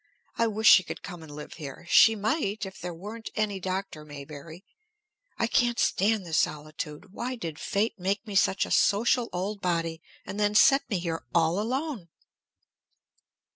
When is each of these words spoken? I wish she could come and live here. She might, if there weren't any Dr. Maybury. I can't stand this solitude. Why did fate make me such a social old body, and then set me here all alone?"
I 0.35 0.47
wish 0.47 0.67
she 0.67 0.81
could 0.83 1.03
come 1.03 1.21
and 1.21 1.31
live 1.35 1.53
here. 1.61 1.85
She 1.87 2.15
might, 2.15 2.65
if 2.65 2.81
there 2.81 2.91
weren't 2.91 3.29
any 3.35 3.59
Dr. 3.59 4.03
Maybury. 4.03 4.65
I 5.37 5.45
can't 5.45 5.77
stand 5.77 6.25
this 6.25 6.39
solitude. 6.39 7.13
Why 7.13 7.35
did 7.35 7.59
fate 7.59 7.99
make 7.99 8.25
me 8.25 8.33
such 8.33 8.65
a 8.65 8.71
social 8.71 9.29
old 9.31 9.61
body, 9.61 10.01
and 10.25 10.39
then 10.39 10.55
set 10.55 10.89
me 10.89 10.97
here 10.97 11.23
all 11.35 11.59
alone?" 11.59 12.09